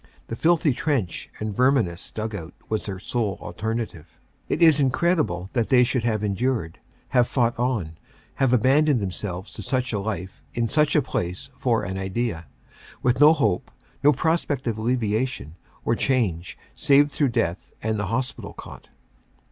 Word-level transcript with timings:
The 0.29 0.35
filthy 0.35 0.73
trench 0.73 1.29
and 1.37 1.55
verminous 1.55 2.09
dug 2.09 2.33
out 2.33 2.55
was 2.69 2.87
their 2.87 2.97
sole 2.97 3.37
alternative. 3.39 4.19
It 4.49 4.59
is 4.63 4.79
in 4.79 4.89
credible 4.89 5.51
that 5.53 5.69
they 5.69 5.83
should 5.83 6.03
have 6.05 6.23
endured, 6.23 6.79
have 7.09 7.27
fought 7.27 7.53
on, 7.59 7.99
have 8.33 8.51
abandoned 8.51 8.99
themselves 8.99 9.53
to 9.53 9.61
such 9.61 9.93
a 9.93 9.99
life 9.99 10.41
in 10.55 10.67
such 10.67 10.95
a 10.95 11.03
place 11.03 11.51
for 11.55 11.83
an 11.83 11.99
idea; 11.99 12.47
with 13.03 13.19
no 13.19 13.31
hope, 13.31 13.69
no 14.03 14.11
prospect 14.11 14.65
of 14.65 14.79
alleviation 14.79 15.53
or 15.85 15.93
change 15.95 16.57
save 16.73 17.11
through 17.11 17.29
death 17.29 17.71
and 17.83 17.99
the 17.99 18.07
hospital 18.07 18.53
cot. 18.53 18.89